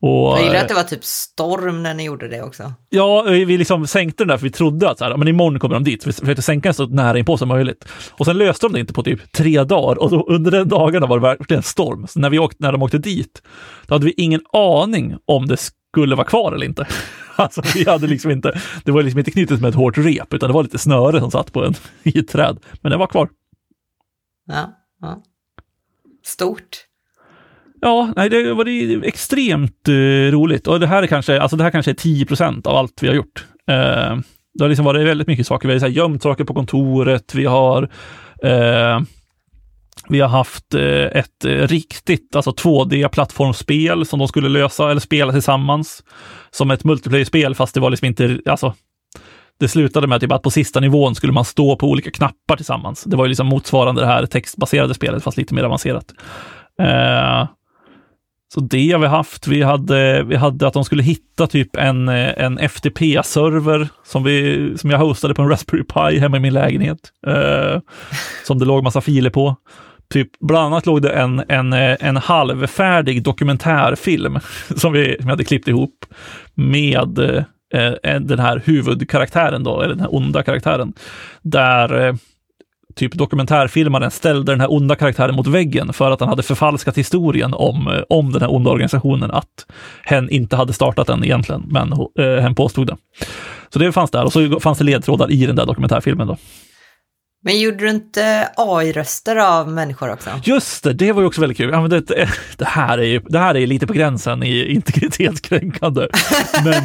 [0.00, 2.72] Och, jag gillar att det var typ storm när ni gjorde det också.
[2.88, 5.74] Ja, vi liksom sänkte den där för vi trodde att så här, men imorgon kommer
[5.74, 6.02] de dit.
[6.02, 7.88] Så vi försökte sänka den så nära inpå som möjligt.
[8.10, 11.06] Och sen löste de det inte på typ tre dagar och då, under den dagarna
[11.06, 12.06] var det verkligen storm.
[12.06, 13.42] Så när, vi åkte, när de åkte dit,
[13.86, 15.56] då hade vi ingen aning om det
[15.98, 16.86] skulle vara kvar eller inte.
[17.40, 20.48] Alltså, vi hade liksom inte, det var liksom inte knutet med ett hårt rep, utan
[20.48, 22.58] det var lite snöre som satt på en, i ett träd.
[22.80, 23.28] Men det var kvar.
[24.46, 25.22] Ja, ja.
[26.24, 26.84] Stort.
[27.80, 30.66] Ja, nej, det var det extremt uh, roligt.
[30.66, 33.14] Och det här är kanske, alltså det här kanske är 10% av allt vi har
[33.14, 33.46] gjort.
[33.70, 34.20] Uh,
[34.54, 35.68] det har liksom varit väldigt mycket saker.
[35.68, 37.34] Vi har så här, gömt saker på kontoret.
[37.34, 37.82] Vi har
[38.44, 39.02] uh,
[40.08, 45.32] vi har haft eh, ett eh, riktigt, alltså 2D-plattformsspel som de skulle lösa eller spela
[45.32, 46.04] tillsammans.
[46.50, 48.74] Som ett multiplayer-spel, fast det var liksom inte, alltså
[49.60, 53.04] det slutade med typ att på sista nivån skulle man stå på olika knappar tillsammans.
[53.04, 56.14] Det var ju liksom motsvarande det här textbaserade spelet, fast lite mer avancerat.
[56.80, 57.48] Eh,
[58.54, 59.46] så det har vi haft.
[59.46, 64.24] Vi hade, vi hade att de skulle hitta typ en, eh, en FTP-server som,
[64.78, 66.98] som jag hostade på en Raspberry Pi hemma i min lägenhet.
[67.26, 67.80] Eh,
[68.46, 69.56] som det låg massa filer på.
[70.12, 74.38] Typ, bland annat låg det en, en, eh, en halvfärdig dokumentärfilm
[74.76, 76.04] som vi, som vi hade klippt ihop
[76.54, 77.44] med eh,
[78.02, 80.92] eh, den här huvudkaraktären då, eller den här onda karaktären.
[81.42, 82.14] Där eh,
[82.98, 87.54] typ dokumentärfilmaren ställde den här onda karaktären mot väggen för att han hade förfalskat historien
[87.54, 89.66] om, eh, om den här onda organisationen, att
[90.02, 92.96] hen inte hade startat den egentligen, men eh, hen påstod det.
[93.72, 96.36] Så det fanns där och så fanns det ledtrådar i den där dokumentärfilmen då.
[97.48, 100.30] Men gjorde du inte AI-röster av människor också?
[100.44, 101.70] Just det, det var ju också väldigt kul.
[101.72, 102.00] Ja, det,
[102.56, 106.08] det, här är ju, det här är lite på gränsen i integritetskränkande.
[106.64, 106.82] men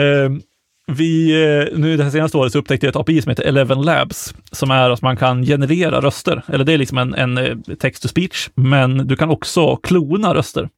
[0.00, 0.40] eh,
[0.86, 1.32] vi,
[1.76, 4.70] nu det här senaste året så upptäckte jag ett API som heter Eleven Labs, som
[4.70, 6.42] är att man kan generera röster.
[6.48, 10.68] Eller det är liksom en, en eh, text-to-speech, men du kan också klona röster.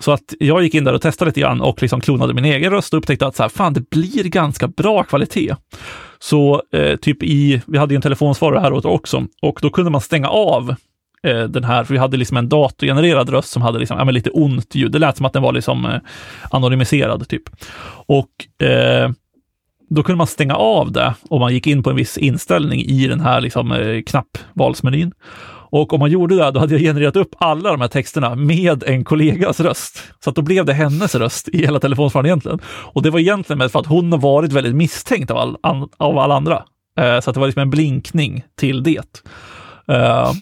[0.00, 2.72] Så att jag gick in där och testade lite grann och liksom klonade min egen
[2.72, 5.54] röst och upptäckte att så här, fan, det blir ganska bra kvalitet.
[6.18, 10.00] Så eh, typ i, vi hade ju en telefonsvarare här också, och då kunde man
[10.00, 10.74] stänga av
[11.22, 14.30] eh, den här, för vi hade liksom en datorgenererad röst som hade liksom, ja, lite
[14.30, 14.92] ont ljud.
[14.92, 16.00] Det lät som att den var liksom eh,
[16.50, 17.42] anonymiserad typ.
[18.06, 19.10] Och eh,
[19.90, 23.08] då kunde man stänga av det om man gick in på en viss inställning i
[23.08, 25.12] den här liksom, eh, knappvalsmenyn.
[25.70, 28.82] Och om man gjorde det, då hade jag genererat upp alla de här texterna med
[28.82, 30.02] en kollegas röst.
[30.24, 32.58] Så att då blev det hennes röst i hela telefonsvararen egentligen.
[32.66, 36.18] Och det var egentligen för att hon har varit väldigt misstänkt av, all, an, av
[36.18, 36.64] alla andra.
[36.98, 39.22] Eh, så att det var liksom en blinkning till det.
[39.88, 40.32] Eh,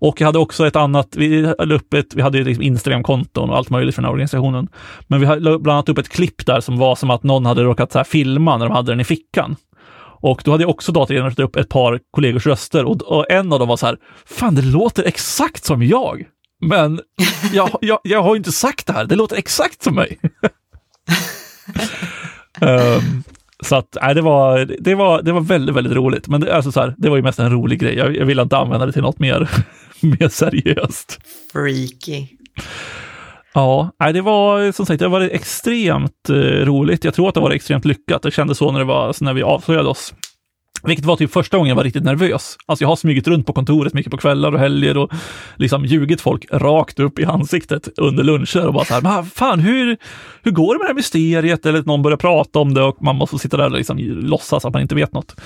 [0.00, 3.50] och jag hade också ett annat, vi la upp ett, vi hade ju liksom Instagram-konton
[3.50, 4.68] och allt möjligt för den här organisationen.
[5.06, 7.62] Men vi la bland annat upp ett klipp där som var som att någon hade
[7.62, 9.56] råkat så här filma när de hade den i fickan.
[10.22, 13.58] Och då hade jag också datorgenererat upp ett par kollegors röster och, och, en av
[13.58, 16.24] dem var så här, fan det låter exakt som jag.
[16.60, 17.00] Men
[17.52, 20.18] jag, jag, jag har inte sagt det här, det låter exakt som mig.
[22.60, 23.22] um,
[23.64, 26.28] så att, nej, det, var, det, var, det var väldigt, väldigt roligt.
[26.28, 27.94] Men det, alltså så här, det var ju mest en rolig grej.
[27.96, 29.50] Jag, jag ville inte använda det till något mer,
[30.00, 31.18] mer seriöst.
[31.52, 32.26] Freaky.
[33.54, 37.04] Ja, det var som sagt, det var extremt eh, roligt.
[37.04, 38.22] Jag tror att det var extremt lyckat.
[38.22, 40.14] Det kändes så när, det var, när vi avslöjade oss.
[40.82, 42.56] Vilket var typ första gången jag var riktigt nervös.
[42.66, 45.12] Alltså jag har smugit runt på kontoret mycket på kvällar och helger och
[45.56, 49.60] liksom ljugit folk rakt upp i ansiktet under luncher och bara så här, men fan
[49.60, 49.96] hur,
[50.42, 51.66] hur går det med det här mysteriet?
[51.66, 54.64] Eller att någon börjar prata om det och man måste sitta där och liksom låtsas
[54.64, 55.40] att man inte vet något.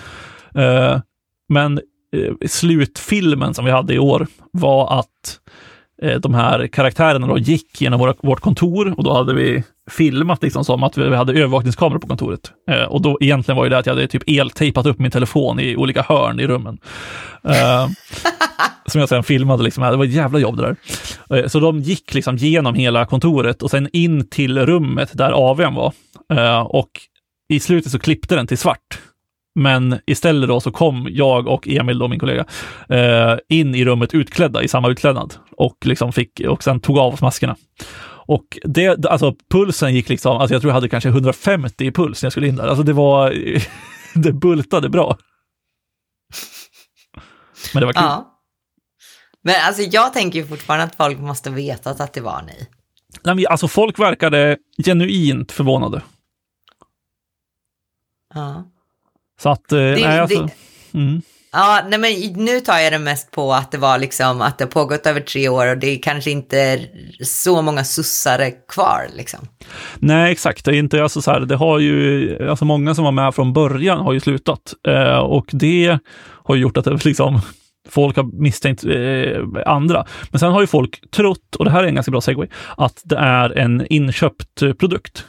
[0.55, 1.01] Eh,
[1.49, 1.81] men
[2.17, 5.41] eh, slutfilmen som vi hade i år var att
[6.05, 10.43] Eh, de här karaktärerna då gick genom våra, vårt kontor och då hade vi filmat
[10.43, 12.53] liksom som att vi hade övervakningskameror på kontoret.
[12.71, 15.61] Eh, och då egentligen var ju det att jag hade typ eltejpat upp min telefon
[15.61, 16.79] i olika hörn i rummen.
[17.49, 17.89] Eh,
[18.87, 19.85] som jag sen filmade liksom.
[19.85, 20.77] Det var ett jävla jobb det där.
[21.39, 25.75] Eh, så de gick liksom genom hela kontoret och sen in till rummet där AWn
[25.75, 25.93] var.
[26.33, 26.91] Eh, och
[27.49, 28.99] i slutet så klippte den till svart.
[29.55, 32.45] Men istället då så kom jag och Emil, då min kollega,
[32.89, 37.15] eh, in i rummet utklädda i samma utklädnad och liksom fick och sen tog av
[37.15, 37.57] oss maskerna.
[38.27, 42.23] Och det, alltså pulsen gick liksom, alltså jag tror jag hade kanske 150 i puls
[42.23, 42.67] när jag skulle in där.
[42.67, 43.35] Alltså det var,
[44.15, 45.19] det bultade bra.
[47.75, 48.03] Men det var kul.
[48.03, 48.41] Ja.
[49.43, 52.69] Men alltså jag tänker ju fortfarande att folk måste veta att det var ni.
[53.23, 56.03] Nej, men alltså folk verkade genuint förvånade.
[58.35, 58.65] Ja.
[59.43, 60.43] Så att, eh, Det- nej alltså.
[60.93, 61.23] det- Mm.
[61.53, 64.65] Ja, nej men nu tar jag det mest på att det var liksom att det
[64.65, 66.81] har pågått över tre år och det är kanske inte
[67.25, 69.41] så många sussare kvar liksom.
[69.99, 70.65] Nej, exakt.
[70.65, 73.53] Det är inte, alltså så här, det har ju, alltså många som var med från
[73.53, 75.99] början har ju slutat eh, och det
[76.45, 77.41] har gjort att det liksom,
[77.89, 80.07] folk har misstänkt eh, andra.
[80.31, 83.01] Men sen har ju folk trott, och det här är en ganska bra segway, att
[83.05, 85.25] det är en inköpt produkt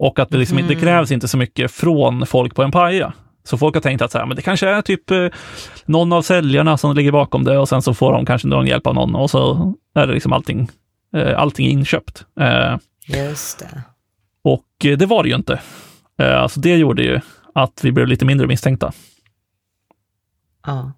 [0.00, 3.12] och att det, liksom, inte- det krävs inte så mycket från folk på en paja.
[3.46, 5.26] Så folk har tänkt att så här, men det kanske är typ eh,
[5.84, 8.86] någon av säljarna som ligger bakom det och sen så får de kanske någon hjälp
[8.86, 10.68] av någon och så är det liksom allting,
[11.16, 12.24] eh, allting inköpt.
[12.40, 13.82] Eh, Just det.
[14.44, 14.66] och
[14.98, 15.60] det var det ju inte.
[16.18, 17.20] Alltså det gjorde ju
[17.54, 18.92] att vi blev lite mindre misstänkta.
[20.66, 20.92] Ja.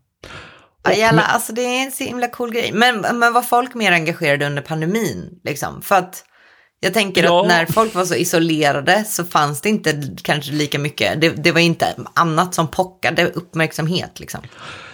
[0.83, 2.71] Ja, jävla, alltså det är en så himla cool grej.
[2.75, 5.41] Men, men var folk mer engagerade under pandemin?
[5.45, 5.83] Liksom?
[5.83, 6.25] För att
[6.81, 7.41] jag tänker Ja.
[7.43, 11.21] att när folk var så isolerade så fanns det inte kanske lika mycket.
[11.21, 14.21] Det, det var inte annat som pockade uppmärksamhet.
[14.21, 14.41] Liksom.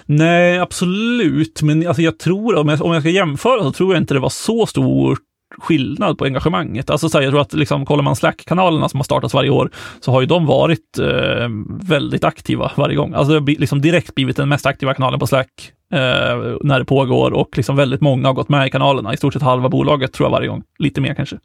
[0.07, 1.63] Nej, absolut.
[1.63, 4.21] Men alltså jag tror, om jag, om jag ska jämföra, så tror jag inte det
[4.21, 5.19] var så stor
[5.59, 6.91] skillnad på engagemanget.
[6.91, 9.71] Alltså så här, jag tror att liksom, kollar man Slack-kanalerna som har startats varje år,
[10.01, 11.49] så har ju de varit eh,
[11.89, 13.15] väldigt aktiva varje gång.
[13.15, 16.85] Alltså det har liksom direkt blivit den mest aktiva kanalen på Slack eh, när det
[16.85, 19.15] pågår och liksom väldigt många har gått med i kanalerna.
[19.15, 20.63] I stort sett halva bolaget tror jag varje gång.
[20.79, 21.39] Lite mer kanske.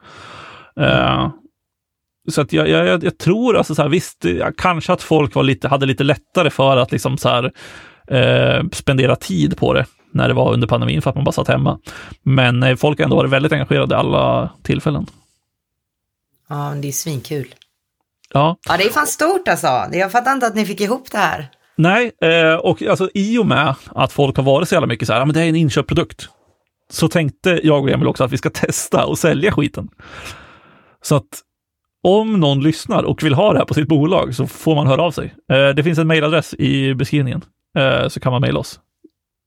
[0.80, 1.30] Eh,
[2.30, 5.44] så att jag, jag, jag, tror, alltså så här, visst, eh, kanske att folk var
[5.44, 7.52] lite, hade lite lättare för att liksom så här,
[8.08, 11.48] eh, spendera tid på det när det var under pandemin för att man bara satt
[11.48, 11.80] hemma.
[12.24, 15.06] Men eh, folk har ändå varit väldigt engagerade alla tillfällen.
[16.50, 17.56] Ja, det är svinkul.
[18.34, 19.68] Ja, Ja, det är fan stort alltså.
[19.92, 21.48] Jag fattar inte att ni fick ihop det här.
[21.76, 25.14] nej, eh, och alltså i och med att folk har varit så jävla mycket så
[25.14, 26.30] här, ja, men det är en inköpt produkt,
[26.90, 29.90] så tänkte jag och Emil också att vi ska testa och sälja skiten.
[31.02, 31.42] Så att
[32.04, 35.02] om någon lyssnar och vill ha det här på sitt bolag så får man höra
[35.02, 35.34] av sig.
[35.52, 37.42] Eh, det finns en mejladress i beskrivningen,
[38.08, 38.80] så kan man mejla oss.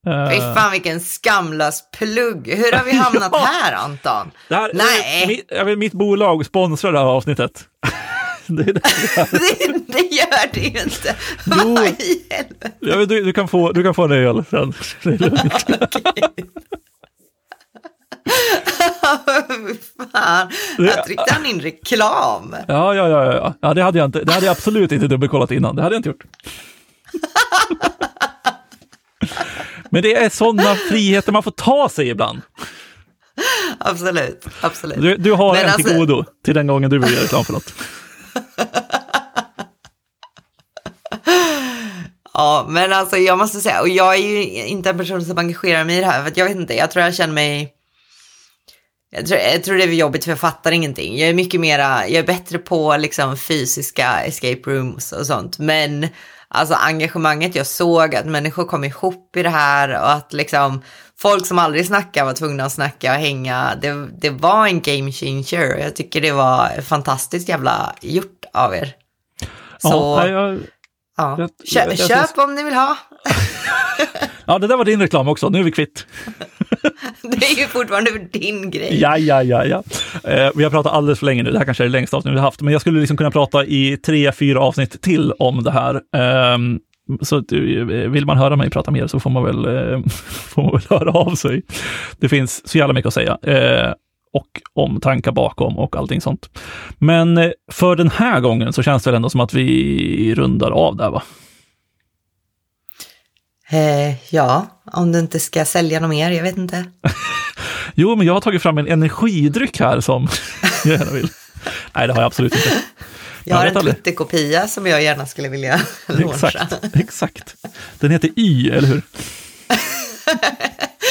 [0.06, 2.48] Eh, Fy fan vilken skamlös plugg.
[2.48, 3.48] Hur har vi hamnat Ja.
[3.62, 4.30] här Anton?
[4.50, 5.26] Här, Nej.
[5.26, 7.64] Mitt, jag vet, mitt bolag sponsrar det här avsnittet.
[8.46, 8.72] det det.
[9.30, 11.16] Det, det gör det ju inte.
[11.46, 11.74] Jo.
[11.74, 12.96] Vad i helvete?
[12.98, 14.72] Vet, du, du, kan få, du kan få en öl sen.
[15.02, 15.52] Det är lugnt.
[20.12, 20.50] Fan.
[20.78, 22.56] Jag tryckte han in reklam.
[22.68, 23.54] Ja, ja, ja, ja.
[23.60, 25.76] ja det, hade jag inte, det hade jag absolut inte dubbelkollat innan.
[25.76, 26.24] Det hade jag inte gjort.
[29.92, 32.40] Men det är sådana friheter man får ta sig ibland.
[33.78, 35.00] Absolut, absolut.
[35.02, 37.44] Du, du har Men en till alltså- godo till den gången du vill göra reklam
[37.44, 37.72] för något.
[42.34, 45.84] Ja, men alltså jag måste säga, och jag är ju inte en person som engagerar
[45.84, 47.72] mig i det här, för jag vet inte, jag tror jag känner mig...
[49.14, 51.18] Jag tror, jag tror det är jobbigt för jag fattar ingenting.
[51.18, 55.58] Jag är mycket mera, jag är bättre på liksom fysiska escape rooms och sånt.
[55.58, 56.08] Men
[56.52, 60.82] alltså engagemanget, jag såg att människor kom ihop i det här och att liksom
[61.18, 63.74] folk som aldrig snackar var tvungna att snacka och hänga.
[63.82, 65.78] Det, det var en game changer.
[65.78, 68.94] Jag tycker det var fantastiskt jävla gjort av er.
[69.78, 70.60] Så, Ja, jag,
[71.16, 71.36] ja.
[71.38, 72.96] jag- Köp, jag- köp om ni vill ha.
[74.46, 75.48] ja, det där var din reklam också.
[75.48, 76.06] Nu är vi kvitt.
[77.22, 79.00] Det är ju fortfarande din grej.
[79.00, 79.82] Ja, ja, ja, ja.
[80.30, 81.50] Eh, vi har pratat alldeles för länge nu.
[81.52, 83.30] Det här kanske är det längsta avsnitt vi har haft, men jag skulle liksom kunna
[83.30, 86.00] prata i tre, fyra avsnitt till om det här.
[86.16, 86.78] Ehm,
[87.22, 90.72] så eh, vill man höra mig prata mer så får man väl, eh, får man
[90.72, 91.62] väl höra av sig.
[92.20, 93.38] Det finns så jävla mycket att säga.
[93.42, 93.92] Eh,
[94.32, 96.48] och om tankar bakom och allting sånt.
[96.98, 100.70] Men eh, för den här gången så känns det väl ändå som att vi rundar
[100.70, 101.22] av där, va?
[103.70, 106.84] Eh, ja, om du inte ska sälja något mer, jag vet inte.
[107.94, 110.28] Jo, men jag har tagit fram en energidryck här som
[110.84, 111.28] jag gärna vill.
[111.94, 112.76] Nej, det har jag absolut inte.
[113.44, 113.74] Jag har en.
[113.74, 116.48] Twitterkopia som jag gärna skulle vilja launcha.
[116.48, 117.54] Exakt, exakt.
[117.98, 119.02] Den heter Y, eller hur?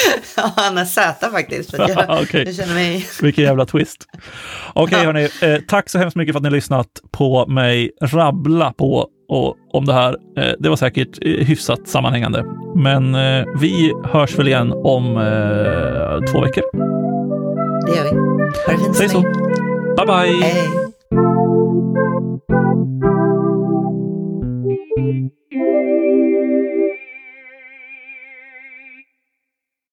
[0.36, 1.70] ja, han är söta faktiskt.
[1.70, 2.44] För jag, okay.
[2.44, 3.06] jag känner mig...
[3.22, 4.06] Vilken jävla twist.
[4.74, 5.54] Okej, okay, hörni.
[5.54, 9.84] Eh, tack så hemskt mycket för att ni lyssnat på mig rabbla på och, om
[9.84, 10.16] det här.
[10.38, 12.44] Eh, det var säkert eh, hyfsat sammanhängande.
[12.76, 16.62] Men eh, vi hörs väl igen om eh, två veckor.
[17.86, 18.10] Det gör vi.
[18.66, 19.20] Ha det fint Säg så.
[19.96, 20.42] Bye, bye.
[20.42, 20.52] Hej.
[20.52, 20.82] hej.